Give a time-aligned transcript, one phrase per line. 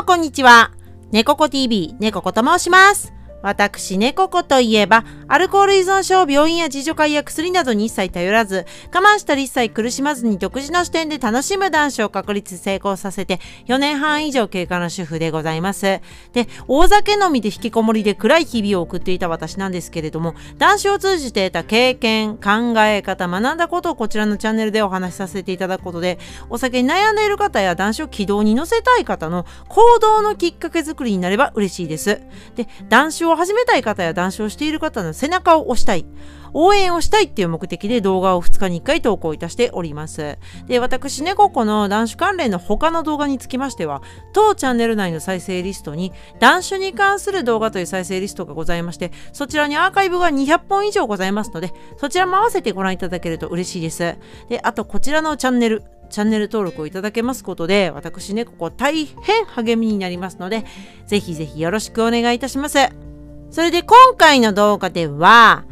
[0.00, 0.70] もこんにちは。
[1.12, 3.12] 猫子 TV、猫子と申します。
[3.42, 16.00] 私、猫子といえば、アルコール依存症、病院や自助会や薬などに一切頼らず、我慢したり一切苦しまずに独自の視点で楽しむ男子を確立成功させて、4年半以上経過の主婦でございます。
[16.32, 26.18] で、大酒飲みで引きこもりで暗い日々を送っていた私なんですけれども、男子を通じて得た経験、考え方、学んだことをこちらのチャンネルでお話しさせていただくことで、
[26.50, 32.20] お酒に悩んでいる方や男子を軌道に乗せたい方の行動のきっかけ作りになれば嬉しいです。
[32.56, 36.06] で、男子をを始めたい方や男子をしている方の背中を押したい。
[36.52, 40.38] 応援をしたいっていう目的で動画を2日に1回投稿いたしております。
[40.66, 54.16] で、私、猫子の男子関連の他の動画につきましては、当チャンネル内の再生リストに、男子に関する動画という再生リストがございまして、そちらにアーカイブが200本以上ございますので、そちらも合わせてご覧いただけると嬉しいです。
[54.48, 60.64] で、あとこちらのチャンネル、チャンネル登録をいただけますことで、私ね、ここ大変励みになりますので、
[61.06, 63.09] ぜひぜひよろしくお願いいたします。
[63.50, 65.64] それで今回の動画では、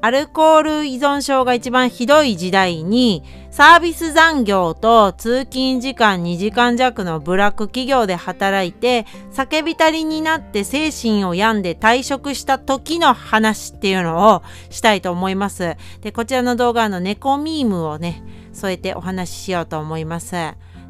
[0.00, 15.76] アルコール依存症が一番ひどい時代に、サービス残業と通勤時間2時間弱のブラック企業で働いて、酒浸りになって精神を病んで退職した時の話っていうのをしたいと思います。
[16.02, 20.36] で、こちらの動画の猫ミームをね、添えてお話ししようと思います。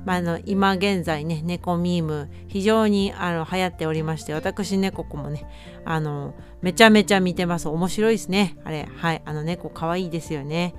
[0.07, 5.45] まあ、の今現在ね猫ミーム非常にあの流行っておりまして私猫子もね
[5.85, 7.69] あのめちゃめちゃ見てます。
[7.69, 8.57] 面白いですね。
[8.65, 10.75] あれはいあの猫可愛いですよね。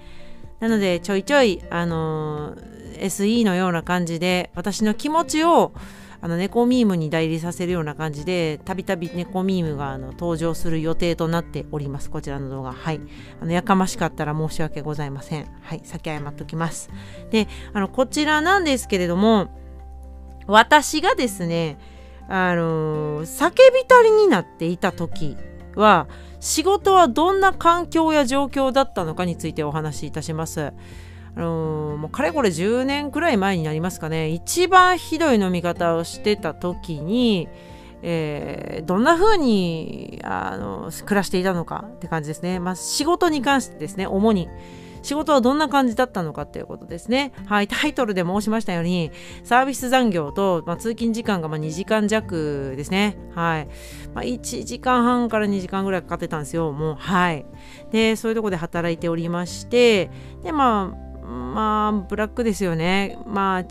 [0.62, 2.56] なのでちょいちょいあの
[3.00, 5.74] SE のような感じで私の気持ちを
[6.22, 12.10] あの猫ミームに代理させるような感じでたびたび猫ミームがあの登場する予定となっております。
[12.10, 12.74] こちらの動画。
[12.74, 13.00] はい。
[13.42, 15.48] あのやかましかったら申し訳ございません。
[15.62, 15.82] はい。
[15.84, 16.90] 先謝っときます。
[17.30, 19.50] であのこちらなんですけれども
[20.48, 21.78] 私がですね
[22.28, 25.38] あの酒浸りになっていた時
[25.76, 26.08] は
[26.40, 30.74] 仕事はどんな環境や状況だったのかについてお話しいたします。
[31.38, 37.48] あのーもうかれこれ10年くらい前になりますかね一番ひどい飲み方をしてた時に、
[38.02, 44.48] えーどんな風にあの暮らしていたのかって感じですね、まあ、仕事に関してですね主に
[45.08, 47.32] 仕事はどんな感じだったのかっていうことですね。
[47.46, 49.12] はい、タイトルで申しましたように、
[49.46, 53.18] サービス残業と、まあ、通勤時間がま2時間弱ですね。
[53.34, 53.68] はい。
[54.14, 56.96] まあ、1時間半から2時間ぐらいかかってたんですよ、もう。
[56.96, 57.46] はい。
[57.92, 60.12] で、そういうとこで働いておりまして、
[60.44, 63.18] で、まあ、まあ、ブラックですよね。
[63.26, 63.64] まあ、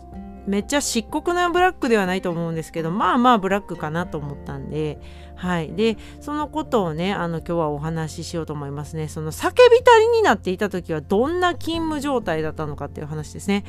[0.47, 4.97] めっちゃ漆黒なブラックではないと思うんですけど、まあまあブラックかなと思ったんで、
[5.35, 5.73] はい。
[5.73, 9.07] で、そのことをね、あの、今日はお話ししようと思いますね。
[9.07, 13.63] その、酒浸りになっていた時はどんな勤務状態だったのかっていう話ですね。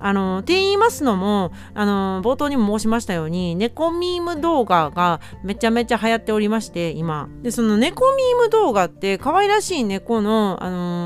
[0.00, 7.28] あの、って言いますのも、あの、冒頭にも申しましたように、猫ミーム動画がめちゃめちゃ流行っておりまして、今。
[7.42, 11.01] で、その猫ミーム動画って、可愛らしい猫の、あの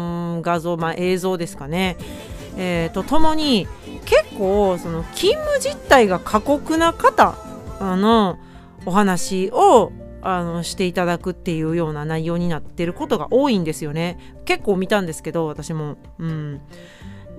[0.47, 1.97] 画像、まあ映像ですかね。
[2.57, 3.67] えーとともに
[4.07, 7.37] 結構その勤務実態が過酷な方
[7.81, 8.39] あの
[8.87, 9.93] お話を
[10.23, 14.19] あのしていただくっていうような内容になってることが多いんですよね。
[14.45, 15.97] 結構見たんですけど私も。
[16.19, 16.61] うん。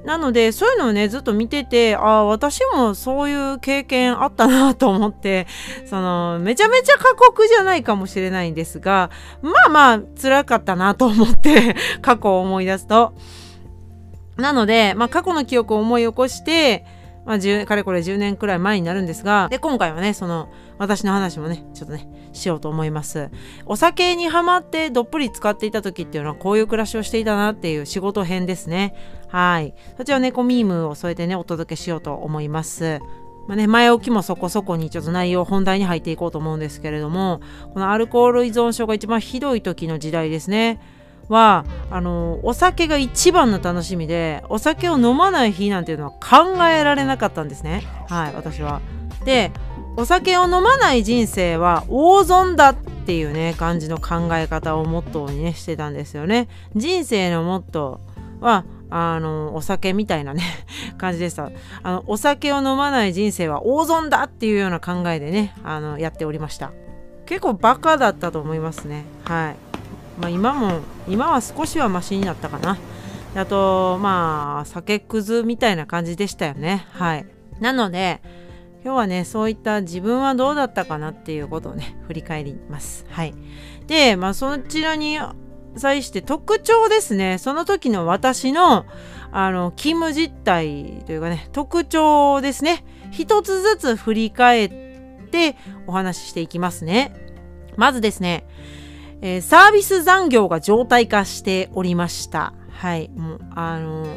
[0.08, 5.48] なのでそういうのをねずっと見ててああ私もそういう経験あったなと思って
[5.86, 13.14] そのめちゃめちゃ過酷じゃないかもしれないんですがまあまあ辛かったなと思って 過去を思い出すと
[14.38, 16.86] なので、まあ、過去の記憶を思い起こして、
[17.26, 23.30] まあ、かれこれ10年くらい前になるんですが、で、今回はね、その、私の話もね、ちょっとね、しようと思います。
[23.66, 28.96] お酒にハマってどっぷり使っていた時っていうのは、こういう暮らしをしていたなっていう仕事編ですね。
[29.28, 29.74] はい。
[29.98, 33.00] そちらを猫ミームを添えてね、お届けしようと思います。
[33.48, 37.42] まあね、前置きもそこそこにちょっと内容本題に入っていこうと思うんですけれども、
[37.74, 40.80] このアルコール依存症が一番ひどい時の時代ですね。
[41.30, 48.82] はあのお酒が一番の楽しみでお酒を飲まない日なんていうのは考えられなかったんですねはい私は
[49.26, 49.52] で
[49.98, 60.44] お酒を飲まない人生は大損だっていうね感じの考え方をモットーにねしてたんですよね人生のモットーはあのお酒みたいなね
[60.98, 61.52] 感じでした。
[61.84, 66.72] あのお酒を飲まない人生は大損だっていうような考えでねあのやっておりました。
[67.26, 69.06] 結構バカだったと思いますね。
[69.26, 69.56] はい。
[70.20, 72.78] まあ、今も今は少しはマシになったかな。
[73.36, 76.88] あとまあ酒くずみたいな感じでしたよね。
[76.94, 77.26] はい。
[77.60, 78.22] なので
[78.84, 83.06] 今日はねそういった自分はどうだったかなっていうことをね振り返ります。
[83.10, 83.34] はい。
[83.88, 85.20] でまあそちらに
[85.80, 88.86] 際して特徴ですねその時の私の
[89.32, 94.70] あの勤務実態というかね特徴ですね一つずつ振り返っ
[95.30, 97.14] てお話ししていきますね。
[97.76, 98.46] まずですね、
[99.22, 102.54] えー、サービス残業が常態化しておりました。
[102.72, 103.10] はい。
[103.10, 104.10] もう、あのー、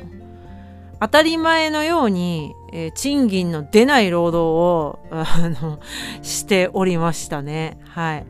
[1.01, 5.81] 当たり前のように、えー、賃金の出ない労働を、あの、
[6.23, 7.79] しておりましたね。
[7.85, 8.27] はい。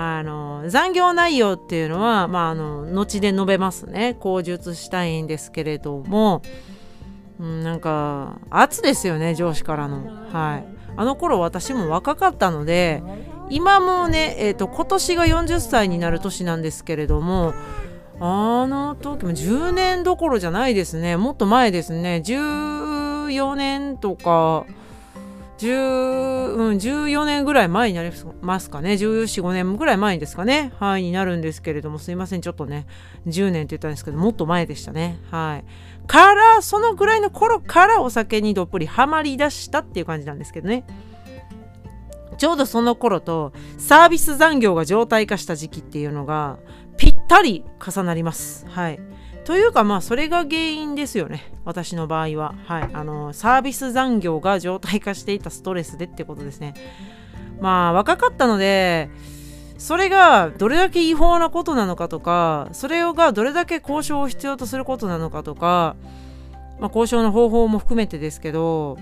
[0.00, 4.14] あの、残業内容っていうのは、まあ、あの、後で述べますね。
[4.20, 6.40] 口述したいんですけれども、
[7.40, 10.04] うん、なんか、圧ですよね、上司からの。
[10.32, 10.64] はい。
[10.96, 13.02] あの頃私も若かったので、
[13.50, 17.52] 今もね、えっ、ー、と、今年が40歳になる年なんですけれども、
[18.20, 21.16] あの時も10年どころじゃないですね。
[21.16, 22.22] もっと前ですね。
[22.24, 24.64] 14年とか、
[25.58, 28.12] 10うん、14年ぐらい前になり
[28.42, 28.92] ますかね。
[28.92, 30.72] 1415年ぐらい前ですかね。
[30.78, 32.40] はい、になるんですけれども、すいません。
[32.40, 32.86] ちょっとね、
[33.26, 35.18] 10年って言ったんですけど、もっと前でしたね。
[35.30, 35.64] はい。
[36.06, 40.84] から、そのぐらいの頃からお酒にどっぷりハマりだしたっていう感じなんですけどね。
[42.38, 46.58] ちょうどその頃とサービス残業が常態化した時期っていうのが
[46.96, 48.64] ぴったり重なります。
[48.68, 49.00] はい。
[49.48, 51.50] というかまあそれが原因ですよね。
[51.64, 52.54] 私の場合は。
[52.66, 52.90] はい。
[52.92, 56.74] あの、サービス残業が常態化していたストレスでってことですね。
[57.58, 59.08] まあ若かったので、
[59.78, 65.96] それがどれだけ違法なことなのかとか、それがどれだけ交渉を必要とすることなのかとか、
[66.78, 68.98] まあ、交渉の方法も含めてですけど、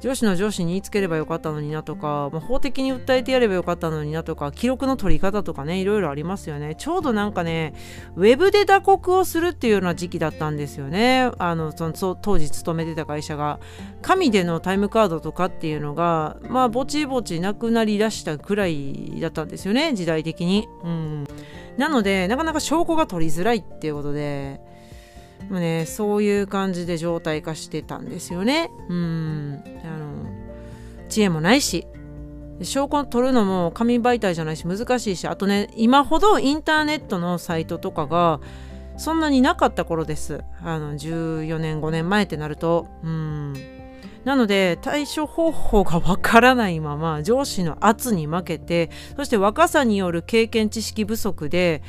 [0.00, 6.74] 上司の上司に言いつければよかったのになとか、まあ、法的に訴えてやればよかったのになとか記録の取り方とかねいろいろありますよね。
[6.74, 7.74] ちょうどなんかね
[8.16, 11.30] ウェブで打刻をするっていうような時期だったんですよね。
[11.38, 13.60] あのその当時勤めてた会社が。
[14.02, 20.68] 紙でのタイムカードとかっていうのがまあぼちぼちなくなりだしたくらいだったんですよね時代的に。
[20.84, 21.26] うん。
[21.76, 24.60] なのでなかなか証拠が取りづらいっていうことで
[25.48, 28.70] もねそういう感じで状態化してたんですよね。
[28.88, 29.62] うん。
[29.84, 31.86] あの知恵もないし。
[32.62, 35.26] 証拠を取るのも紙媒体じゃないし難しいし。
[35.26, 38.40] あとね今ほどインターネットのサイトとかが
[38.98, 40.42] そんなになかった頃です。
[40.62, 42.86] あの14年5年前ってなると。
[43.02, 43.54] うん。
[44.24, 51.82] なので対処方法がわからないまま上司の圧に負けてそして若さによる経験知識不足で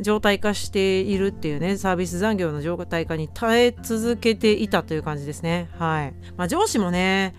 [0.00, 5.70] 状態化しているっていうねサービス残業の状態化に耐え続けていたという感じですね。
[5.78, 7.34] はい、まあ、上司もね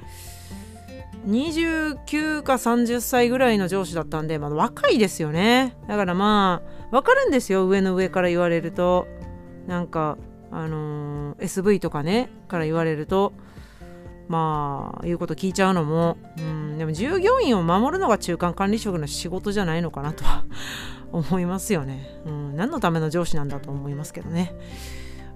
[1.27, 5.75] 29か30歳ぐらいの上司だったんで、まあ、若いですよね。
[5.88, 9.07] だからまあ分かるんですよ上の上から言われると。
[9.68, 10.18] なんか
[10.50, 13.33] あのー、SV とかねから言われると。
[14.30, 16.18] まあ言うこと聞いちゃうのも。
[16.38, 20.44] うんでも従業員を守るのが中間管理職の仕事じゃないのかなとは
[21.12, 24.54] 思いますよね、うん、何のための上司なんだと思いますけどね、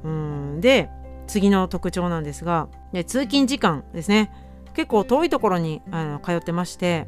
[0.03, 0.89] うん、で
[1.27, 4.31] 次の特徴なんですがで通勤時間ですね。
[4.73, 7.07] 結構遠いところにあの通ってまして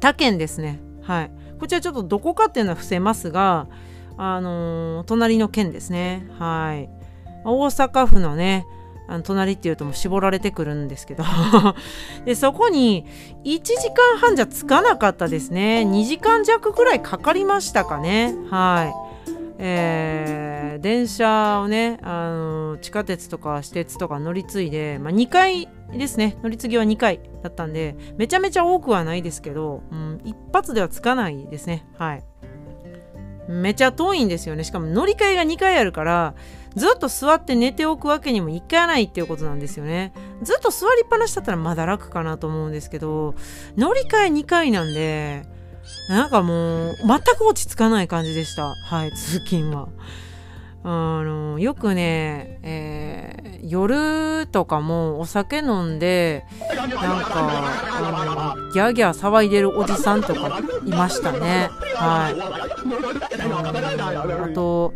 [0.00, 0.80] 他県ですね。
[1.02, 1.30] はい。
[1.58, 3.68] こちらちょっとどこかっていうのは伏せますが
[4.16, 6.28] あのー、隣の県ですね。
[6.38, 6.88] はい。
[7.44, 8.66] 大阪府のね
[9.08, 11.24] あの隣っていうともう絞られてくるんですけど。
[12.24, 13.06] でそこに
[13.44, 15.84] 1時間半じゃ着かなかったですね。
[15.86, 18.34] 2時間弱ぐらいかかりましたかね。
[18.50, 19.12] はい。
[19.64, 26.36] えー、電車をねあの地下鉄とか私鉄とか乗り継いで、まあ、2回ですね。
[26.42, 31.86] 乗り継ぎは2回だったんでめちゃめちゃ多くはないですけど、うん、一発ではつかないですね。
[31.96, 32.24] はい。
[33.48, 34.64] めちゃ遠いんですよね。
[34.64, 36.34] しかも乗り換えが2回あるから
[36.74, 40.12] ずっと座って寝ておくわけにもいかないっていうことなんですよね。
[40.42, 43.34] ずっと座りっぱなしだったらまだ楽かなと思うんですけど
[43.76, 45.44] 乗り換え2回なんで
[46.08, 48.74] なんかもう全く落ち着かない感じでした。
[48.74, 49.88] はい通勤は。
[50.84, 61.70] あのよくね、えー、夜とかもお酒飲んでなんかあのギャーギャー騒いでるおじさんとかいましたね。
[61.94, 62.34] はい。
[64.42, 64.92] あと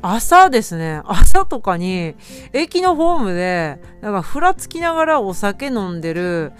[0.00, 1.00] 朝ですね。
[1.04, 2.16] 朝とかに
[2.52, 6.52] 駅のホームでなんかふらつきながらお酒飲んでる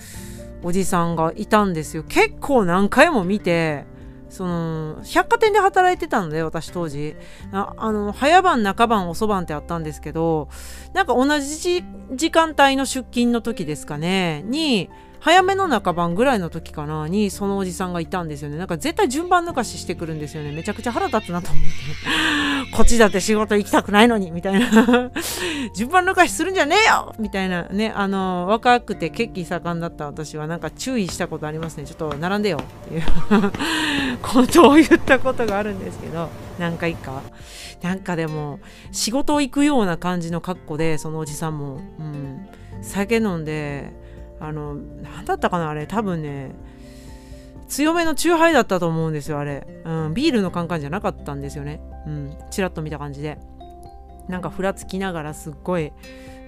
[0.63, 2.05] おじさんがいたんですよ。
[2.05, 3.85] 結構何回も見て
[4.33, 7.15] その百貨店で働いてたので私当時。
[7.53, 10.49] ああの早晩中晩遅番ってあったんですけど
[10.95, 14.89] なんか同じ時間帯の出勤の時ですかねに
[15.23, 18.57] 早めの中番ぐらいの時かなにそのおじさんがいたんですよね。
[18.57, 20.51] なんか絶対順番抜かししてくるんですよね。
[20.51, 22.75] めちゃくちゃ腹立つなと思って。
[22.77, 25.13] こっちだって仕事行きたくないのにみたいな。
[25.77, 27.63] 順番抜かしするんじゃねえよみたいな。
[27.71, 31.85] ねあの若くて血気盛んだった私はなんか注意したことありますね。
[31.85, 33.03] ちょっと並んでよっていう。
[34.23, 37.23] ことを言ったことがあるんですけど何回か。
[37.81, 38.59] なんかでも
[38.91, 42.49] 仕事行くような感じの格好でそのおじさんも、うん、
[42.83, 44.02] 酒飲んで
[44.43, 46.51] あの何だったかなあれ多分ね
[47.69, 51.81] 強めのチューハイだったと思うんですよあれ、うん、ビールのカンカンじゃなかったんですよね。
[52.07, 53.39] うんチラッと見た感じで。
[54.29, 55.93] なんかふらつきながらすっごい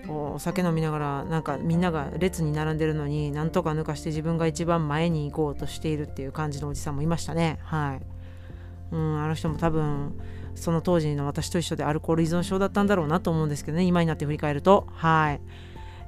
[0.09, 7.59] お酒飲みながらなんかみんなが列に並んでるのになんとか抜かして自分が一番前に行こうとしているっていう感じのおじさんもいましたね。
[7.63, 8.95] はい。
[8.95, 10.21] うんあの人も多分
[10.55, 14.87] その当時の私と一緒でアルコール依存症だったんだろうなと思うんですけどね今になって振り返ると。
[14.93, 15.41] はい、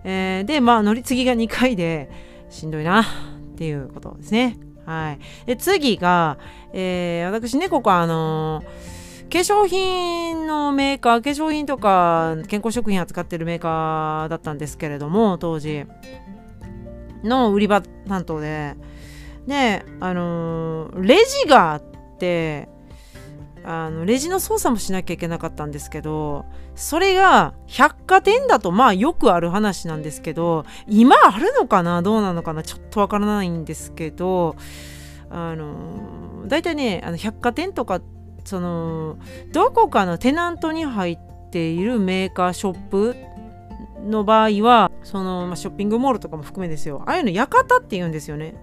[0.07, 2.09] えー、でまあ乗り継ぎが2回で
[2.49, 3.05] しんどいなっ
[3.57, 4.57] ていうことですね。
[4.87, 5.19] はい。
[5.47, 6.39] で次が、
[6.73, 8.97] えー、私ねここあのー
[9.29, 15.85] 化粧品のメーカー化粧品とか健康食品扱ってるメーカーだったんですけれども当時。
[17.25, 18.77] の売り場担当で。
[19.47, 21.83] であのー、レジがあっ
[22.19, 22.69] て
[23.69, 26.47] あのレジの操作もしなきゃいけなかったんですけど
[26.77, 32.01] それが百貨店だとまあよくある話なんですけど今あるのかな？
[32.01, 32.63] どうなのかな？
[32.63, 34.55] ちょっとわからないんですけど
[35.31, 38.01] あの大体ねあの百貨店とか
[38.45, 39.19] その
[39.53, 41.19] どこかのテナントに入っ
[41.51, 43.17] ているメーカーショップ
[44.07, 47.03] の場合はその、まあ、ショッピングモールとかも含めですよ。
[47.07, 48.55] ああいうの館って言うんですよね。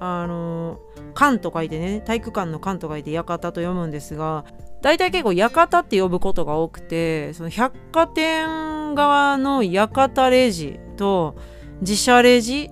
[0.00, 0.78] あの
[1.14, 4.44] 館と書いてね体育館の館と書いて館と読むんですが
[4.80, 11.36] 大体結構館って呼ぶことが多くてその百貨店側の館レジと
[11.80, 12.70] 自社レジ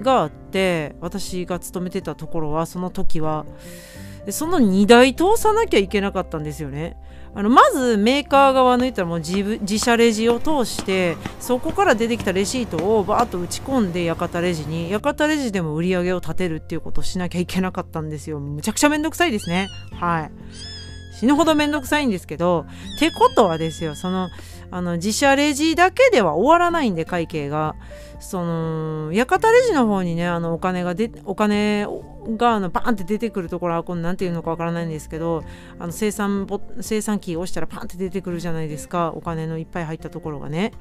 [0.00, 3.46] があって私が勤めてたところはその時は
[4.28, 6.96] その2台通さなきゃいけなかったんですよね。
[7.34, 18.40] あのまずメーカー側のいったらもう自自社レジを通してそこから出てきたレシートをバーッと打ち込んで館レジに館レジでも売り上げを立てるっていうことをしなきゃいけなかったんですよ。
[18.40, 19.68] むちゃくちゃめんどくさいですね。
[19.92, 20.30] はい。
[21.18, 22.66] 死ぬほどめんどくさいんですけど
[22.96, 24.28] ってことはですよその
[24.76, 27.76] あの自社レジだけでは終わらないんで会計が。
[28.18, 31.86] その館レジの方にねあのお金がでお金
[32.36, 35.44] があのバンって出てくるところはこの何ていうのかわからないんですけど
[35.78, 36.46] あの生産
[36.80, 40.72] 生産機を押したらパンって出てくるじゃないですかお金のいっぱい入ったところがね。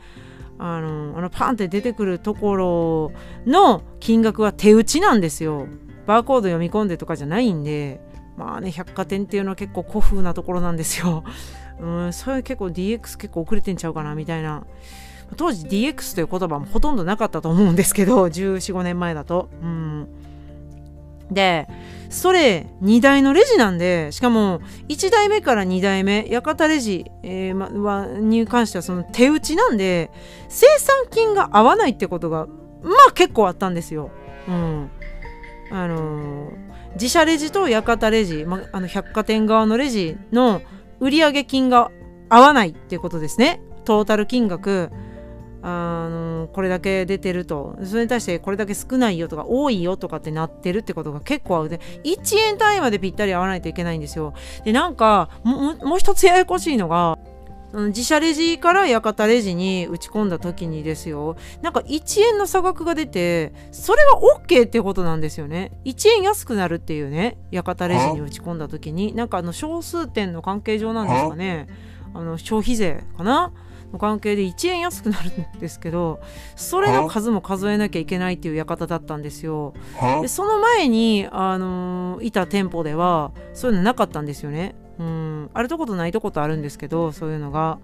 [0.58, 3.12] あのあのパンって出てくるところ
[3.46, 5.68] の金額は手打ちなんですよ。
[6.06, 8.00] バーコード読み込んでとかじゃないんで。
[8.38, 11.24] まあね百貨店っていうのは結構古風なところなんですよ。
[11.80, 14.66] うんそれ結構 DX 結構遅れてんちゃうかなみたいな。
[15.38, 19.50] 当時 DX という言葉もほとんどなかったと思うんですけど1415年前だと。
[19.62, 20.08] うん。
[21.32, 21.68] で
[22.12, 30.12] それ2台のレジなんでしかも1台目から2台目館レジ、えーま、に関してはその手打ちなんで
[30.48, 32.46] 生産金が合わないってことが
[32.84, 34.12] まあ結構あったんですよ。
[34.48, 34.92] うん。
[35.72, 40.62] あのー、自社レジと館レジ、ま、あの百貨店側のレジの
[41.00, 41.92] 売上金が
[42.30, 43.62] 合わないっていうことですね。
[43.84, 44.90] トータル金額
[45.62, 47.76] あのこれだけ出てると。
[47.84, 51.70] それに対してこれだけ少ないよとか多いよとかってなってるってことが結構ある。
[51.70, 54.34] で1円単位までぴったり合わないといけないんですよ。
[54.64, 57.18] でなんかもう一つややこしいのが
[57.88, 61.36] 自社レジから館レジに打ち込んだ時にですよ。
[61.62, 65.72] なんか1円の差額が出てそれは OK ってことなんですよね。
[65.86, 69.14] 1円安くなるっていうね館レジに打ち込んだ時に。
[69.14, 71.68] なんかあの小数点の関係上なんですかね。
[72.14, 73.52] あの消費税かな？
[73.92, 76.20] の関係で1円安くなるんですけど
[76.56, 79.74] それの数も数えなきゃいけないっていう館だったんですよ。
[80.22, 84.76] でその前に、あのー、いた店舗ではそういうのなかったんですよね。
[84.80, 84.85] うん
[85.54, 87.80] あるとことないとことあるんですけどそういうのが。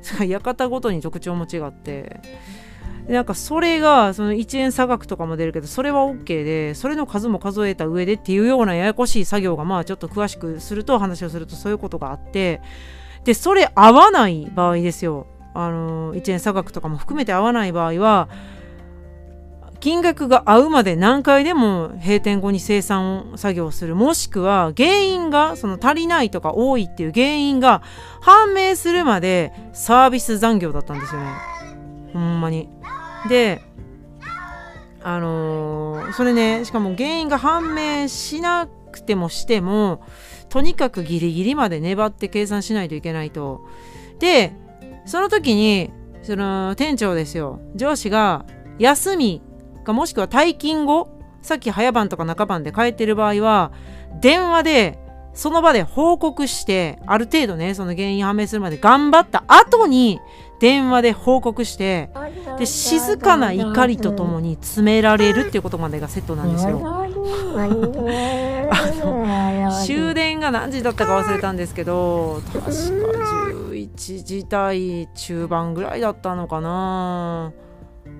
[0.26, 2.20] 館ごとに特徴も違って。
[3.08, 12.60] なんかそれがその1円差額とかも出るけどそれは OK でそれの数も数えた上でっていうようなややこしい作業がまあちょっと詳しくすると話をするとそういうことがあって。
[13.24, 15.26] でそれ合わない場合ですよ。
[15.52, 18.28] あの1円差額とかも含めて合わない場合は
[19.80, 27.82] 金額が合うまで何回でも閉店後に生産作業するもしくは原因がその足りないとか多いっていう原因が
[28.20, 31.28] 判明するまでサービス残業だったんですよね。
[32.12, 32.68] ほんまに。
[33.28, 33.62] で
[35.02, 40.02] あのー、それねしかも原因が判明しなくてもしても
[40.50, 43.64] とにかくギリギリまで粘って計算しないといけないと。
[44.18, 44.52] で、
[45.06, 45.90] その時に、
[46.22, 48.44] その店長ですよ、上司が
[48.78, 49.42] 休み
[49.90, 51.08] かもしくは退勤後、
[51.42, 53.72] さっき早番とか中番で帰ってる場合は、
[54.20, 54.98] 電話で
[55.34, 60.20] その場で報告して、ある程度ね、その原因判明するまで頑張った後に、
[60.60, 62.10] 電話で報告して
[62.58, 66.82] で静かな怒りとともに詰められるっていうことまでがセットなんですよ。
[66.86, 67.08] あ
[69.02, 72.70] の終電が何時だったか忘れたんですけど確か
[73.70, 77.54] 11時台中盤ぐらいだったのかな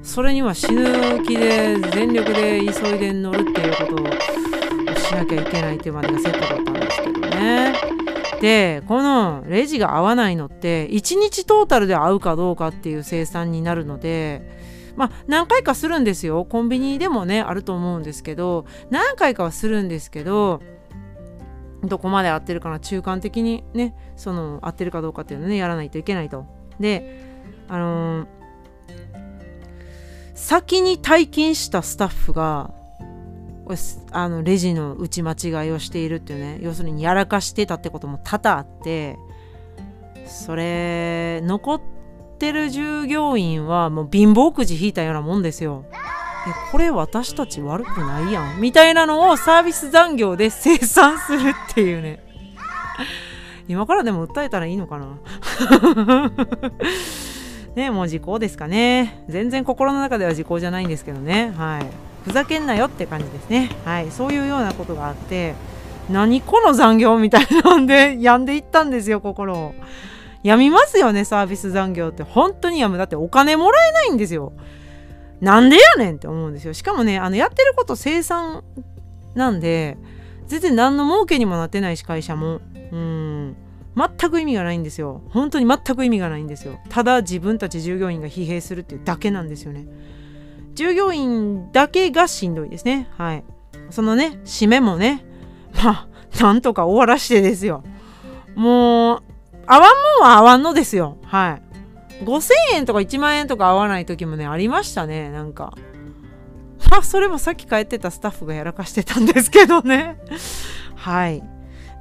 [0.03, 7.75] それには死ぬ気で全力で急いで乗るっていうことをしなきゃいけないっていうまでがセットだったんですけどね。
[8.41, 14.59] でこのレジが合わないのって1日トータルで合うかどうかっていう生産になるので
[14.97, 16.45] まあ何回かするんですよ。
[16.45, 20.63] コンビニでもねあると思うんですけど何回かはするんですけど
[21.85, 26.47] どこまで合ってるかな中間的にねその合ってるかどうかっていうのねやらないといけないと。
[26.79, 27.29] で
[27.69, 28.27] あのー、
[30.40, 32.73] 先に体験したスタッフが
[34.11, 39.16] あのレジの打ち間違いをしているっていうね要するにやらかしてたってことも多々あって
[40.26, 41.80] それ残っ
[42.38, 45.85] てる従業員はもう貧乏くじ引いたようなもんですよ。
[45.92, 45.92] え
[46.73, 48.61] これ私たち悪くないやん。
[48.61, 52.25] みたいなのをサービス残業で生産するっていうね。
[53.68, 56.30] 今からでも訴えたらいいのかな。
[57.77, 59.23] ねもう時効ですかね。
[59.29, 61.53] 全然心の中では時効じゃないんですけどね。
[61.57, 61.87] はい。
[62.25, 63.71] ふざけんなよって感じですね。
[63.85, 64.11] はい。
[64.11, 65.55] そういうようなことがあって
[66.11, 69.75] 何この残業みたいなんで 病んでいったんですよ心を。
[70.43, 72.23] 病みますよねサービス残業って。
[72.23, 72.99] 本当に病む。
[72.99, 74.53] だってお金もらえないんですよ。
[75.41, 76.75] なんでやねんって思うんですよ。
[76.75, 78.62] しかもね、あの、やってること生産
[79.35, 79.97] なんで、
[80.47, 82.61] 全然何の儲けにもなってないし、会社も。
[82.93, 83.57] うん。
[83.97, 85.23] 全く意味がないんですよ。
[85.30, 86.78] 本当に全く意味がないんですよ。
[86.88, 89.87] ただ自分たち従業員が疲弊するっていうだけなんですよね。
[90.75, 93.09] 従業員だけがしんどいですね。
[93.16, 93.44] はい。
[93.90, 95.25] そのね、締めもね、
[95.82, 96.09] まあ、
[96.40, 97.82] なんとか終わらしてですよ。
[98.54, 99.23] もう、
[99.66, 101.18] 合わんもんは合わんのですよ。
[101.25, 101.70] はい。
[102.25, 105.75] 5000円とか1万円とか合わない時もねありましたねなんか
[106.90, 110.18] あそれもさっき帰ってたスタッフがやらかしてたんですけどね
[110.97, 111.42] はい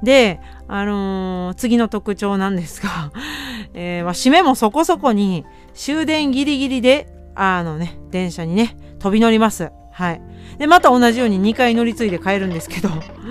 [0.02, 0.40] で
[0.72, 3.10] あのー、次の特徴なんですが、
[3.74, 9.72] えー、まあ、締めもそこそこに終電ギリギリであのね電車にね飛び乗ります。
[9.90, 10.22] はい。
[10.58, 12.88] でまた同じように2回乗り継いで帰るんですけど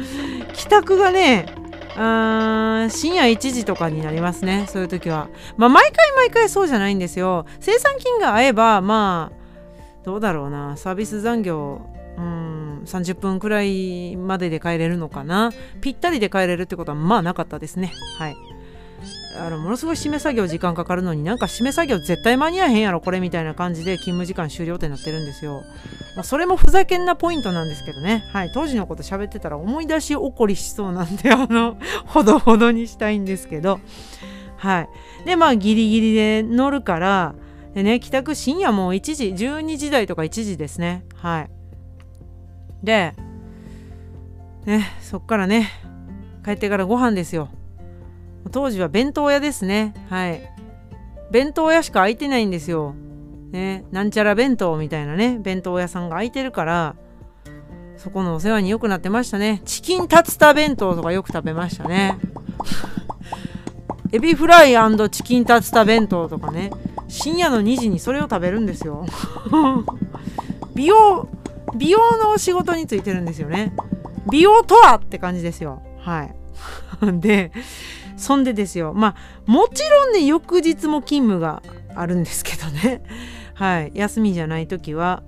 [0.53, 1.45] 帰宅がね
[1.95, 5.29] あ深夜1時とかになりますねそういう時は。
[5.55, 7.45] まあ毎回毎回そうじゃないんですよ。
[7.61, 9.39] 生産金が合えばまあ
[10.03, 10.75] どうだろうな。
[10.75, 11.81] サービス残業
[12.19, 15.51] うん30分くらいまでで帰れるのかな？
[15.81, 17.93] ぴったりで帰れるってことはまあなかったですね。
[18.17, 18.37] はい。
[19.37, 25.63] あのものすごい締め作業時間かかるのになんか締め作業絶対間に合えへんやろこれみたいな感じで勤務時間終了ってなってるんですよ、
[26.15, 28.25] まあ、それもふざけんなポイントなんですけどね。
[28.33, 28.51] はい。
[28.51, 31.77] 当時のこと喋ってたら思い出し起こりしそうなんで あの
[32.07, 33.79] ほどほどにしたいんですけど。
[34.57, 34.89] はい。
[35.25, 37.35] でまあギリギリで乗るから
[37.73, 41.05] でね帰宅深夜もう1時12時台とか1時ですね。
[41.15, 41.58] はい。
[42.83, 43.13] で
[44.65, 45.69] ねそっからね
[46.43, 47.49] 帰ってからご飯ですよ。
[48.51, 49.93] 当時は弁当屋ですね。
[50.09, 50.41] はい。
[51.31, 52.95] 弁当屋しか空いてないんですよ。
[53.51, 56.95] ねなんちゃら弁当みたいなね弁当屋さんが空いてるから
[57.97, 59.61] そこのお世話によくなってましたね。
[59.65, 62.17] チキンタツタ弁当とかよく食べましたね。
[64.11, 64.73] エビフライ
[65.11, 66.71] チキンタツタ弁当とかね。
[67.09, 69.05] 深夜の2時にそれを食べるんですよ。
[70.73, 71.27] 美容
[71.75, 73.73] 美容の仕事についてるんですよね。
[74.31, 75.81] 美容とはって感じですよ。
[75.99, 76.35] はい。
[77.19, 77.51] で
[78.17, 78.93] そんでですよ。
[78.93, 81.63] まあもちろんね翌日も勤務が
[81.95, 83.01] あるんですけどね。
[83.53, 83.91] はい。
[83.93, 85.23] 休みじゃない時は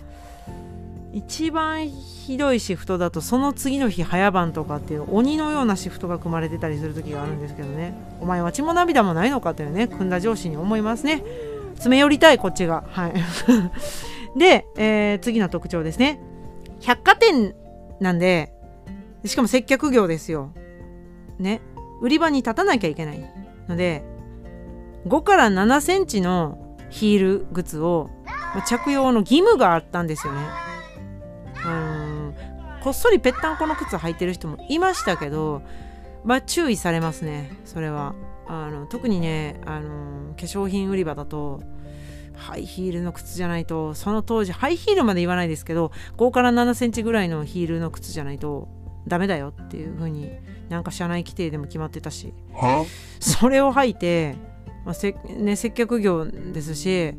[1.14, 7.94] 一番ひどいシフトだとその次の日早番とかっていう鬼のようなシフトが組まれてたりする時があるんですけどね。
[8.22, 11.24] お前は血も涙もないのかというね組んだ上司に思いますね。
[11.74, 12.84] 詰め寄りたいこっちが。
[12.90, 13.14] はい。
[14.38, 16.20] で、えー、次の特徴ですね。
[16.82, 17.56] 百貨店
[18.00, 18.54] なんで
[19.26, 20.52] しかも接客業ですよ。
[21.38, 21.62] ね。
[22.02, 23.20] 売り場に立たなきゃいけない
[23.68, 24.04] ので
[25.06, 28.10] 5から7センチのヒール靴を
[28.68, 30.40] 着用の義務があったんですよね。
[31.66, 32.36] うん。
[32.84, 35.62] こっそりぺったんこの靴履いてる人もいましたけど、
[36.24, 38.16] まあ、注意されますねそれは。
[38.48, 41.62] あの特にねあの化粧品売り場だと
[42.36, 48.68] ハイヒールの靴じゃないとその当時ハイヒールまで言わないですけど5から7センチぐらいのヒールの靴じゃないと
[49.08, 50.32] ダメだよっていう風に
[50.70, 52.34] なんか社内規定でも決まってたし。
[53.20, 54.36] それを履いて、
[54.86, 57.14] まあせね、接客業ですし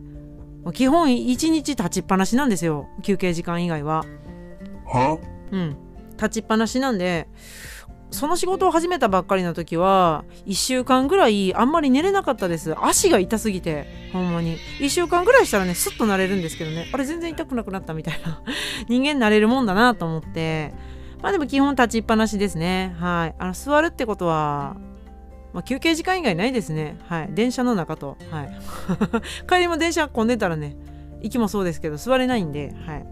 [0.75, 2.89] 基本1日立ちっぱなしなんですよ。
[3.03, 4.05] 休憩時間以外は？
[5.51, 5.77] うん。
[6.13, 7.27] 立ちっぱなしなんで
[8.13, 18.43] その仕事を始めたばっかりの時は1週間ぐらいあんまり寝れなかったです足が痛すぎてほんまに1週間ぐらいしたらねスッとなれるんですけどねあれ全然痛くなくなったみたいな
[18.89, 20.73] 人間になれるもんだなと思って
[21.23, 22.97] まあでも基本立ちっぱなしですね。
[22.99, 23.35] はい。
[23.39, 24.77] あの座るってことは、
[25.53, 26.99] まあ、休憩時間以外ないですね。
[27.07, 27.29] はい。
[27.31, 28.19] 電車の中と。
[28.31, 28.59] はい。
[29.49, 30.77] 帰りも電車混んでたらね、
[31.23, 33.07] 息もそうですけど座れないんで、はい。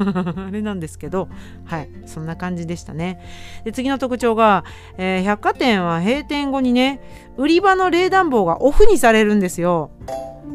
[0.48, 1.28] あれなんですけど
[1.64, 3.20] はいそんな感じでしたね。
[3.64, 4.64] で次の特徴が、
[4.96, 7.00] えー、百貨店は閉店後にね
[7.36, 9.90] 売り場の冷暖房がオフにされるんですよ。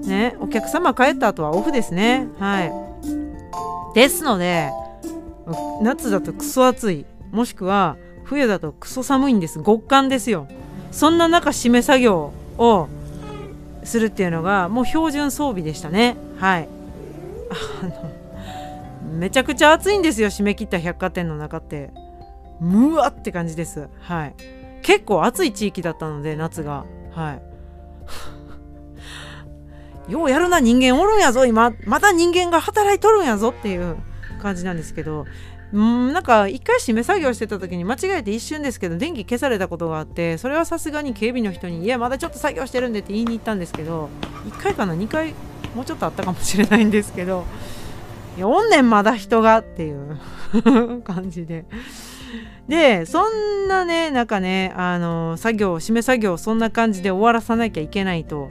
[0.05, 2.27] ねお客様帰った後はオフですね。
[2.39, 2.73] はい。
[3.93, 4.71] ですので
[5.81, 7.05] 夏だとクソ暑い。
[7.31, 9.61] もしくは冬だとクソ寒いんです。
[9.63, 10.47] 極寒ですよ。
[10.91, 12.87] そんな中締め作業を
[13.83, 16.17] するっていうのがもう標準装備でしたね。
[16.37, 16.69] はい。
[17.81, 18.14] あの
[19.15, 21.91] めちゃくちゃ暑いんですよ締め切った百貨店の中って。
[22.59, 23.89] むわって感じです。
[23.99, 24.35] はい。
[24.81, 26.85] 結構暑い地域だったので夏が。
[27.11, 27.41] はい。
[30.11, 31.73] ようやるな人間おるんやぞ今。
[31.85, 33.97] また人間が働いとるんやぞっていう
[34.41, 35.25] 感じなんですけど。
[35.73, 44.09] うんなんか一回締め作業してた時に間違えて一瞬ですけど電気消されたことがあってそれはさすがに警備の人に「いやまだちょっと作業してるんで」って言いに行ったんですけど
[44.47, 45.33] 1回かな2回
[45.75, 47.45] もうちょっとあったかもしれないんですけど
[48.43, 50.17] おんねんまだ人がっていう
[51.03, 51.65] 感じで。
[52.67, 58.49] でそんなねなんかねあの作業締め作業そんな感じで終わらさなきゃいけないと。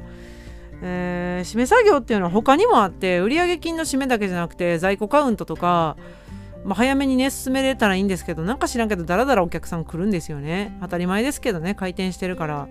[0.83, 5.97] えー、締め作業っていうのは他にもあって売上金の締めだけじゃなくて在庫カウントとか
[6.65, 12.69] まあ、早めにね進めれたらいいんですけどなんか知らんけどだらだらお客さん来るんですよね当たり前ですけどね回転してるから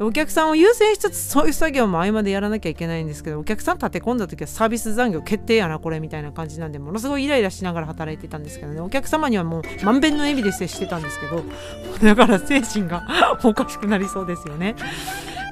[0.00, 8.80] お客さんを優先しつつそういう作業も合間でやらなきゃいけないんですけどお客さん立て込んだ時はサービス残業決定やなこれみたいな感じなんでものすごいイライラしながら働いてたんですけどね。
[8.80, 11.44] お客様にはもう満遍の笑みで接してたんですけど
[12.02, 13.06] だから精神が
[13.44, 14.74] おかしくなりそうですよね。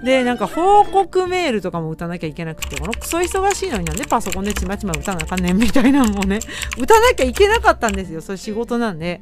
[0.02, 6.40] でなんか報告メールとかも打たなきゃいけなくてこのクソ忙しいのになんでパソコンでちまちま打たなあかんねんみたいなのもね
[6.76, 8.20] 打たなきゃいけなかったんですよ。
[8.20, 9.20] そういう仕事なんで。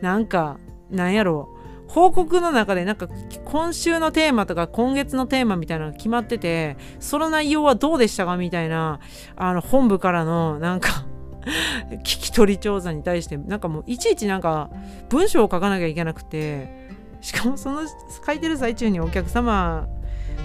[0.00, 0.56] なんか
[0.90, 1.53] なんやろう。
[1.88, 3.08] 報告の中でなんか
[3.44, 9.00] 今週のテーマとか今月のテーマみたいなのが決まっててその内容はどうでしたかみたいな
[9.36, 11.06] あの本部からのなんか
[11.90, 14.70] 聞き取り調査に対してなんかもういちいちなんか
[15.08, 16.88] 文章を書かなきゃいけなくて
[17.20, 17.82] しかもその
[18.26, 19.86] 書いてる最中にお客様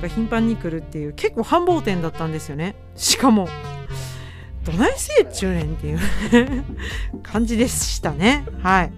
[0.01, 2.75] が頻繁に来るっていう結構繁忙店だったんですよね。
[2.95, 3.47] しかも
[4.65, 5.99] どないせいっちゅうねんっていう
[7.23, 8.45] 感じでしたね。
[8.61, 8.91] はい。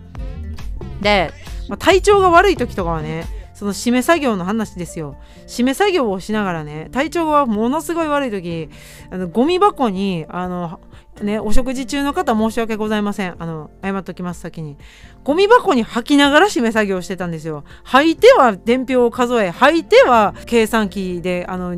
[1.02, 1.32] で、
[1.72, 5.16] まあ、体調が悪い時とかはねその締め作業の話ですよ
[5.48, 8.70] 締め作業をしながらね体調がものすごい悪い時
[9.10, 10.82] あのゴミ箱にあの
[11.22, 13.36] ね、お食事中の方申し訳ございません。
[13.38, 14.78] あの、謝っときます、先に。
[15.24, 17.64] ゴミ箱に吐きながら締め作業してたんですよ。
[17.84, 21.76] 吐いては伝票を数え、吐いては計算機で、あの、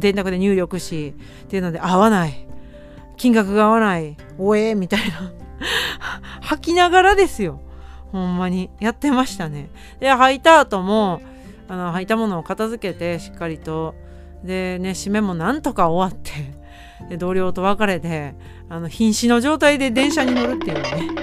[0.00, 2.48] 電卓で入力し、っていうので、合わない。
[3.16, 4.16] 金額が合わない。
[4.38, 5.32] おえー、みたいな。
[6.40, 7.60] 吐きながらですよ。
[8.18, 8.70] ほんまに。
[8.80, 9.70] やってましたね。
[10.00, 11.20] で、吐いた後も、
[11.68, 13.94] あの、吐いたものを片付けて、しっかりと。
[14.44, 16.64] で、ね、締めもなんとか終わって。
[17.08, 18.34] で同僚と別れて
[18.68, 21.22] あの瀕死の状態で電車に乗るっていうのね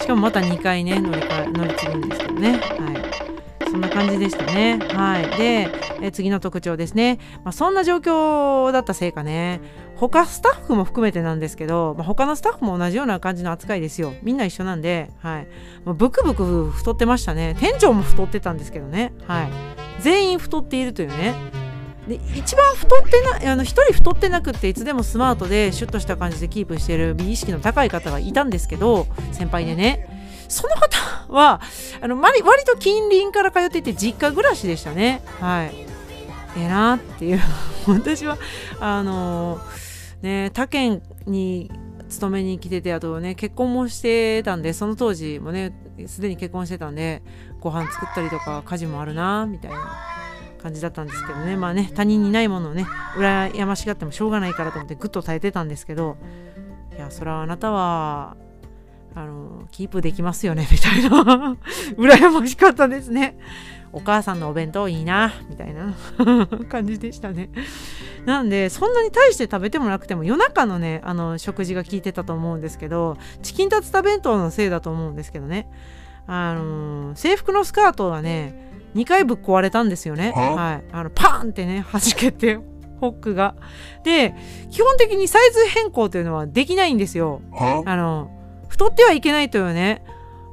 [0.00, 1.20] しかもまた2回ね乗り
[1.52, 2.56] 乗り継ぐんですけどねは
[3.66, 5.68] いそんな感じでしたねはいで
[6.00, 9.60] え次の特徴ですね、まあ、そんな状況だったせいかね
[9.98, 14.14] 他スタッフも含めてなんですけど、まあ、他のスタッフも同じような感じの扱いですよ。
[14.22, 15.46] みんな一緒なんで、はい、
[15.84, 17.56] もうブクブク太ってましたね。
[17.58, 19.50] 店長も太ってたんですけどね、はい、
[20.00, 21.34] 全員太っているというね。
[22.06, 30.14] で一番太ってなあの1人太ってなくっていつでもスマートでシュッとした感じでキープしてる美意識の高い方がいたんですけど先輩でね。
[30.48, 30.96] その方
[31.28, 31.60] は
[32.00, 35.22] あの割と近隣から通っていて実家暮らしでしたね。
[35.40, 35.74] はい。
[36.56, 37.40] ええなっていう。
[37.86, 38.38] 私は
[38.80, 39.60] あの
[40.22, 41.70] ね他県に
[42.08, 45.72] 勤めに来ててあとね結婚もしてたんでその当時もね
[46.06, 47.22] すでに結婚してたんで
[47.60, 49.96] ご飯作ったりとか家事もあるなみたいな
[50.62, 51.56] 感じだったんですけどね。
[51.56, 52.84] まあね他人にないものをね
[53.16, 56.16] 羨ましがってもしょうがないからと思ってぐっと耐えてたんですけど
[56.96, 58.36] いやそれはあなたは
[59.18, 61.56] あのキープできますよね みたいな。
[61.98, 63.36] 羨ましかったですね。
[63.90, 65.96] お母さんのお弁当いいなみたいな。
[66.70, 67.50] 感じでしたね。
[68.26, 75.68] なんでそんなに大して食べてもなくても夜中のねあの食事が効いてたと思うんですけどチキンタツタ弁当のせいだと思うんですけどね。
[76.28, 80.32] あの制服のスカートがね2回ぶっ壊れたんですよね。
[80.32, 80.80] は？
[80.80, 82.60] い、あのパーンってね弾けて
[83.00, 83.56] ホックが。
[84.04, 84.34] で
[84.70, 87.40] 基本的にサイズ変更というのはできないんですよ。
[87.84, 88.30] あの
[88.68, 90.04] 太ってはいけないというね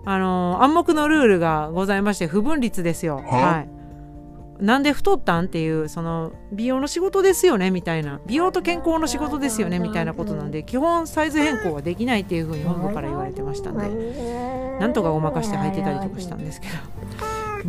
[0.05, 3.23] あの暗黙のルールがございまして不分率ですよ。
[3.25, 3.75] はい。
[4.63, 8.21] なんで太ったんっていうその美容の仕事ですよねみたいな。
[8.25, 16.73] 美容と健康の仕事ですよねみたいなことなんで基本サイズ変更はできないっていうふうに本部から言われてましたんでなんとかごまかして履いてたりとかしたんですけど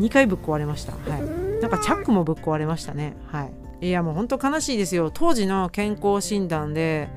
[0.00, 0.92] 2回ぶっ壊れました。
[0.92, 1.60] はい。
[1.60, 3.16] なんかチャックもぶっ壊れましたね。
[3.26, 3.48] は
[3.80, 3.88] い。
[3.88, 5.10] いやもうほんと悲しいですよ。
[5.10, 7.08] 当時の健康診断で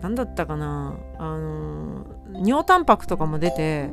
[0.00, 0.94] 何だったかな。
[1.18, 2.06] あの
[2.42, 3.90] 尿タンパクとかも出て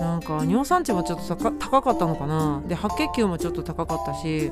[0.00, 2.62] なんか尿酸値もちょっと高かったのかな。
[2.66, 4.50] で白血球もちょっと高かったし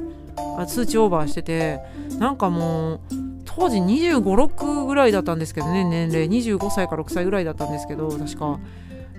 [0.59, 1.81] あ数値オーバーしてて
[2.19, 3.01] なんかもう
[3.45, 6.29] 当時2 5 6ぐらいだったんですけどね年齢。
[6.29, 8.59] 25歳か6歳ぐらいだったんですけど確か。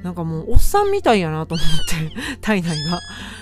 [0.04, 3.00] なんかもうおっさんみたいやなと思って 体内が。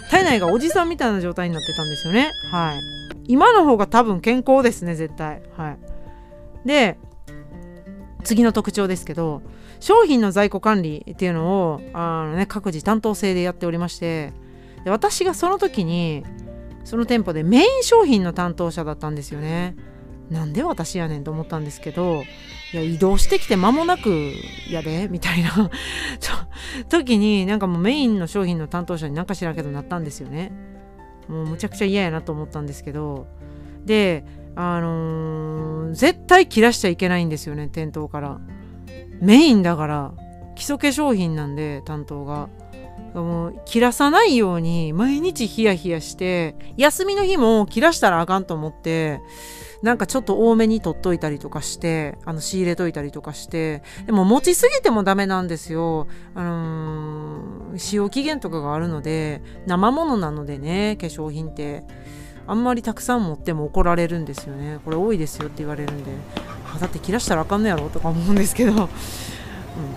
[0.09, 2.31] 体内がおじさんみたいな状態になってたんですよね。
[2.51, 2.79] はい。
[3.27, 5.41] 今の方が多分健康ですね絶対。
[5.57, 5.77] はい。
[6.65, 6.97] で
[8.23, 9.41] 次の特徴ですけど
[9.79, 14.33] 商品の在庫管理っていうのをあの、ね、各自担当制でやっておりまして
[14.83, 16.23] で私がその時に
[16.83, 19.75] その店舗でメイン商品の担当者だったんですよね。
[20.29, 22.23] なんで私やねんと思ったんですけど
[22.73, 24.33] いや移動してきて間もなく
[24.71, 25.69] やでみたいな。
[26.89, 30.51] 時になんかもうメインの商品の担当者に何か知らんけどなったんですよね。
[31.27, 33.27] もうむちゃくちゃ嫌やなと思ったんですけど。
[33.85, 38.39] であのー、絶対切らしちゃいけないんですよね店頭から。
[39.21, 40.13] メインだから
[40.55, 42.49] 基礎化粧品なんで担当が。
[43.13, 49.21] もう切らさないように毎日ヒヤヒヤして休みの日も切らしたらあかんと思って
[49.81, 56.07] なんかちょっと多めに取っといたりとかしてあの仕入れといたりとかしてでも持ちすぎてもダメなんですよ。
[56.33, 61.83] あのー、使用期限とかがあるので生ものなのでね化粧品って。
[62.47, 64.79] あんまりたくさん持っても怒られるんですよね。
[64.85, 66.11] これ多いですよって言われるんで。
[66.75, 68.89] あだって切らしたらあかんのやろとか思うんですけど、 うん、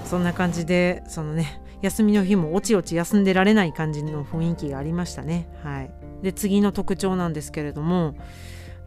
[0.05, 5.49] そんな感じでそのね休みの日もおちおち休んでられない感じの雰囲気がありましたね。
[5.63, 5.91] はい。
[6.23, 8.15] で次の特徴なんですけれども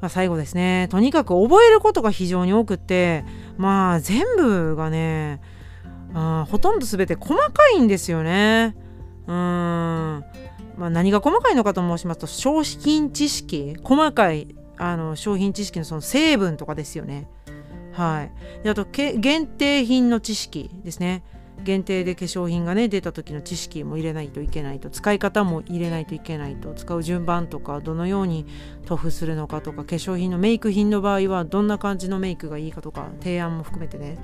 [0.02, 0.88] まあ、最後ですね。
[0.90, 3.24] とにかく覚えることが非常に多くって
[3.58, 5.40] まあ全部がね
[6.14, 8.76] あほとんど全て細かいんですよね。
[9.28, 10.24] うん。
[10.78, 17.28] まあ、何が細かいのかと申しますと商品知識細かいあの商品知識のその成分とかですよね。
[17.92, 18.32] はい。
[18.64, 21.24] であと限定品の知識ですね。
[21.64, 28.46] 限定で化粧品がね出た時の知識も入れないといけないと使い方も入れないといけないと使う順番とかどのように
[28.86, 34.18] 塗布するのかとか化粧品のメイク品の場合はどんな感じのメイクがいいかとか提案も含めてね。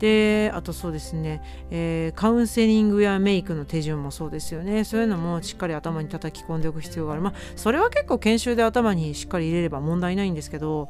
[0.00, 10.88] であとそうですね、えー、カウンセリングやメイクの手順もそうですよねそういうのもしっかり頭に叩き込んでおく必要があるまあそれは結構研修で頭にしっかり入れれば問題ないんですけど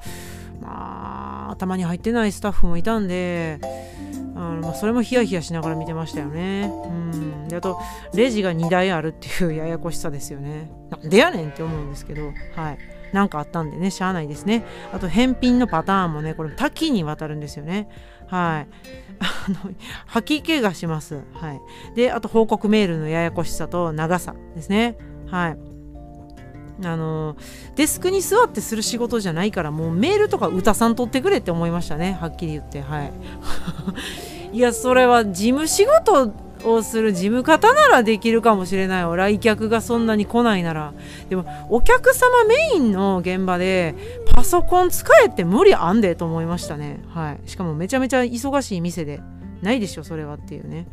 [0.61, 3.59] まあ頭に入ってないスタッフもいたんで
[4.37, 6.70] あのまあ、それもヒヤヒヤしながら見てましたよね。
[6.87, 7.79] うん、であと
[8.14, 10.70] レジが2台あるっていう ややこしさですよね。
[10.88, 12.79] なんでやねんって思うんですけど、はい。
[13.12, 14.64] なんかあったんでね、しゃあないですね。
[14.94, 17.88] あと返品のパターンもね、これ多岐にわたるんですよね。
[18.31, 18.69] はい。
[19.21, 19.73] あの、
[20.07, 21.23] 吐き気がします。
[21.35, 21.61] はい。
[21.95, 24.97] で、あと報告メールのややこしさと長さですね。
[25.27, 25.59] はい。
[26.83, 27.37] あの
[27.77, 33.12] デスクに座ってする仕事じゃないからもうメールとか歌さん取ってくれって思いましたねはっきり言ってはい
[34.57, 36.33] いやそれは事務仕事
[36.64, 40.94] をする事務方ならできるかもしれないよ来客がそんなに来ないなら
[41.29, 43.94] でもお客様メインの現場で
[44.35, 49.20] パソコン使えって無理あんでと思いましたねはいしかもめちゃめちゃ忙しい店で
[49.62, 50.87] ないでしょそれはっていうね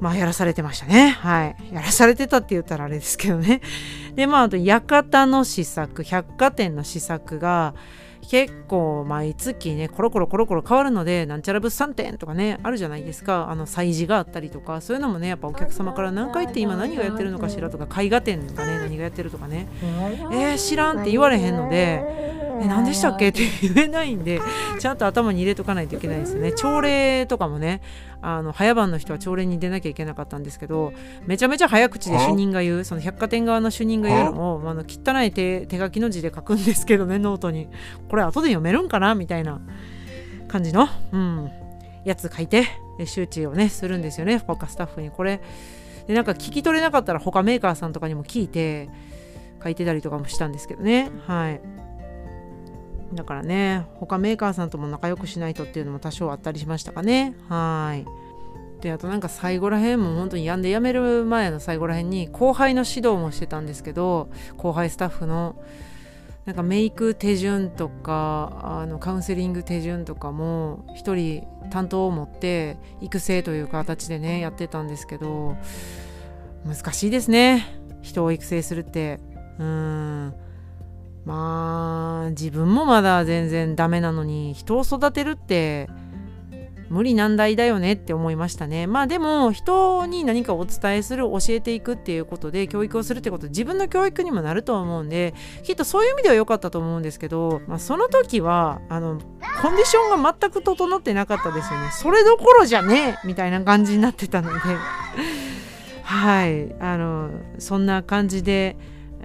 [0.00, 1.08] まあやらされてましたね。
[1.08, 1.56] はい。
[1.72, 3.60] やらされてたって言ったらあれですけどね。
[4.14, 7.74] で、まあ、あと、館の試作、百貨店の試作が、
[8.30, 13.48] 結構毎月ねコロコロコロコロ変わるのでなんちゃら物産展とかねあるじゃないですか。
[13.50, 18.78] あの催事があったりとかそういうのもねやっぱお客様から何回って今何がやってるのかしらとか絵画展がね。
[18.80, 19.66] 何がやってるとかね。
[20.30, 22.04] えー、知らんって言われへんので
[22.60, 23.28] え何でしたっけ？
[23.30, 24.40] って言えないんで
[24.78, 26.52] ちゃんと頭に入れとかないといけないですよね。
[26.52, 27.80] 朝礼とかもね
[28.20, 30.92] あの早番の人は朝礼に出なきゃいけなかったんですけど
[31.26, 37.68] めちゃめちゃ早口で主任が言うその百貨店側の主任が言うのをあの汚い手手書きの字で書くんですけどねノートに。
[38.08, 39.14] これ後で読めるんかな？
[39.14, 39.60] みたいな
[40.48, 41.50] 感じの、うん、
[42.04, 42.66] やつ書いて
[43.04, 45.10] 周知をねするんですよね他スタッフに。
[45.10, 45.40] これ
[46.06, 48.88] でなんか聞き取れなかったら他メーカーさんとかにも聞いて
[49.62, 51.10] 書いてたりとかもしたんですけどね。
[51.26, 51.60] はい
[53.12, 57.34] だからね他メーカーさんとも仲良くしないとっていうのも多少あったりしましたかね。
[57.48, 58.28] はい。
[58.80, 65.56] であとなんか最後らへんも本当にやんで辞める前の最後らへんに後輩の指導もしてたんですけど後輩スタッフの
[66.44, 75.56] なんかメイク手順とかあのカウンセリング手順とかも一人担当を持って育成という形でねやってたんですけど
[76.64, 77.66] 難しいですね。
[78.00, 79.18] 人を育成するって。
[79.58, 80.34] うん。
[81.28, 85.90] まあ自分もまだ全然ダメなのに人を育てるって
[86.88, 88.86] 無理難題だよねって思いましたね。
[88.86, 99.20] まあでも人に何かお伝えする教えていくっていうことで教育をするってこと自分の教育にもなると思うんできっとそういう意味では良かったと思うんですけど、まあ、その時はあの
[99.60, 101.90] コンディションが全く整ってなかったですよね。
[101.92, 104.58] それどころじゃねえみたいな感じになってたので。
[106.04, 106.74] はい。
[106.80, 108.78] あのそんな感じで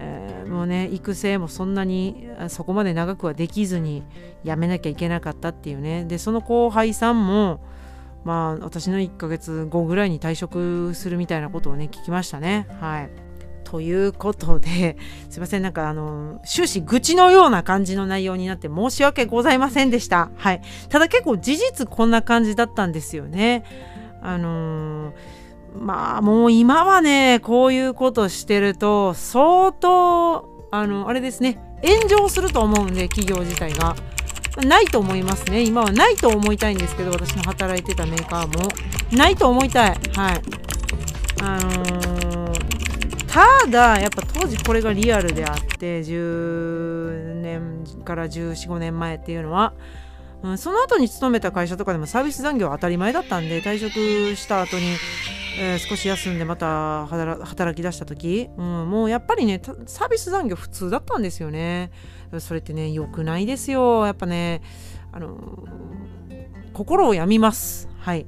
[0.04, 4.04] えー、もうね育成もそんなにそこまで長くはできずに
[4.44, 7.62] 辞めなきゃいけなかったっていうねでその後輩さんも
[8.24, 13.10] まあ私の1ヶ月後ぐらいに退職するみたいなことをね聞きましたねはい
[13.64, 14.98] ということで、
[15.32, 20.30] すいません、なんかあの、終始愚痴のような感じの内容になって申し訳ございませんでした。
[20.36, 20.62] はい。
[20.90, 23.64] ただ結構事実こんな感じだったんですよね。
[24.22, 25.43] あのー
[25.78, 31.60] まあもう今はねこういうことしてると相当あのあれですね。
[31.84, 33.96] 炎上すると思うんで企業自体が。
[34.64, 35.64] ないと思いますね。
[35.64, 38.70] 今はないと思いたいんですけど私の働いてたメーカーも。
[39.12, 40.00] ないと思いたい。
[40.16, 40.42] はい。
[41.42, 49.74] あのー、ただやっぱ当時これがリアルであって10年から1415年前っていうのは
[50.44, 54.98] うん、その後に勤めた会社とかでもサービス残業は当たり前だったんで退職した後に
[55.60, 61.92] えー、少し休んでまた働き出した時、うん、もうやっぱりねサービス残業普通だったんですよね。
[62.40, 64.06] それってね良くないですよ。
[64.06, 64.62] やっぱね
[65.12, 65.64] あの
[66.74, 67.88] 心を病みます。
[68.00, 68.26] はい。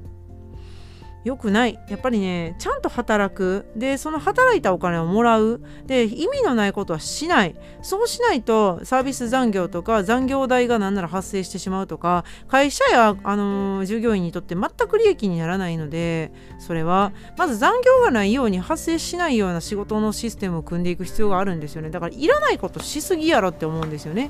[1.26, 1.80] 良くない。
[1.90, 3.66] やっぱりねちゃんと働く。
[3.76, 5.60] でその働いたお金をもらう。
[5.88, 7.56] で意味のないことはしない。
[7.82, 21.90] そうしないとサービス残業とか残業代が何なら発生してしまうとか会社や、あのー、従業員にとって全く利益にならないのでそれはまず残業がないように発生しないような仕事のシステムを組んでいく必要があるんですよね。
[21.90, 24.28] だからいらないことしすぎやろって思うんですよね。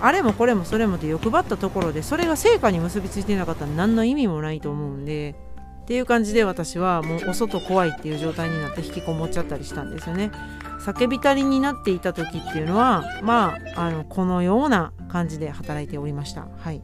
[0.00, 5.47] あれもこれもそれもで欲張ったところでそれが成果に結びついてなかったら何の意味もないと思うんで。
[5.88, 10.30] っていう感じで私はもうお外怖いっていう状態になって引きこもっちゃったりしたんですよね。
[10.80, 16.46] 叫びたりになっていた時っていうのはまああのこのような感じで働いておりました。
[16.58, 16.82] はい、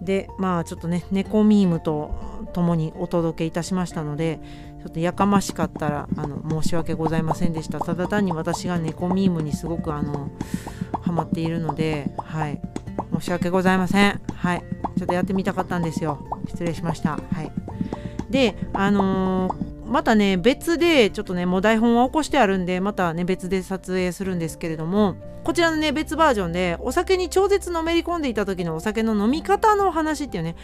[0.00, 2.12] でまあちょっとね猫ミームと
[2.52, 4.40] 共にお届けいたしましたので
[4.82, 7.78] ちょっとやかましかったらあの申し訳ございませんでした。
[7.78, 10.30] ただ単に私が猫ミームにすごくあの
[11.02, 12.60] ハマっているのではい。
[13.14, 14.20] 申し訳ございません。
[14.34, 14.64] はい。
[14.98, 16.26] ちょっとやってみたかったんですよ。
[16.48, 17.12] 失礼しました。
[17.12, 17.52] はい。
[18.30, 30.56] であのーまたね別でちょっとねもう台本は起こしてあるんでまたね別で撮影するんですけれどもこちらのね別バージョンでお酒に超絶のめり込んでいた時のお酒の飲み方の話っていうね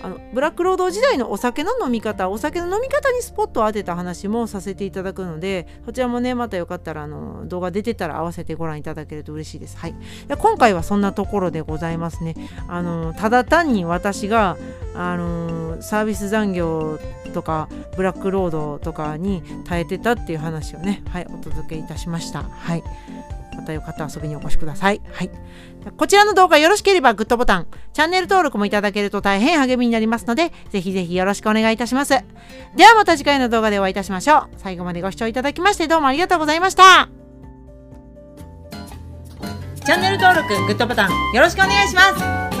[0.00, 9.76] あのブラックロード時代のお酒の飲み方お酒の飲み方にスポットを当てた話もさせていただくのでそちらもねまたよかったらあの動画出てたら合わせてご覧いただけると嬉しいです。
[9.76, 9.94] はい、
[10.26, 12.34] で今回はそんなところでございますね。
[12.68, 14.56] あのただ単に私が
[14.96, 16.98] あのサービス残業
[17.32, 22.42] とかブラックロードとかに耐えてたっていう話をねはいお届けいたしました。
[22.42, 22.82] はい
[23.56, 25.00] またよかったら遊びにお越しください。
[25.12, 25.30] はい。
[25.96, 32.14] こちらの動画よろしければグッドボタン、チャンネル登録もいただけると大変励みになりますので、ぜひぜひよろしくお願いいたします。
[32.74, 34.48] ではまた次回の動画でお会いいたしましょう。
[34.56, 37.08] 最後までご視聴いただきましてどうもありがとうございました。
[39.84, 42.53] チャンネル登録、グッドボタンよろしくお願いします。